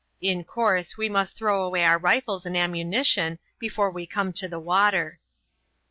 In 0.19 0.43
course 0.45 0.97
we 0.97 1.09
must 1.09 1.37
throw 1.37 1.61
away 1.61 1.85
our 1.85 1.99
rifles 1.99 2.43
and 2.47 2.57
ammunition 2.57 3.37
before 3.59 3.91
we 3.91 4.07
come 4.07 4.33
to 4.33 4.47
the 4.47 4.59
water." 4.59 5.19